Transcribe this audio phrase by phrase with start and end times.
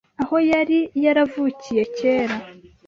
[0.21, 2.35] aho yari yaravukiye kera.